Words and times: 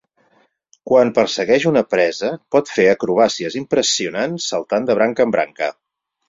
Quan 0.91 1.11
persegueix 1.17 1.67
una 1.71 1.83
presa 1.95 2.31
pot 2.55 2.71
fer 2.77 2.87
acrobàcies 2.93 3.59
impressionants 3.61 4.49
saltant 4.55 4.89
de 4.91 4.97
branca 5.03 5.29
en 5.29 5.37
branca. 5.39 5.71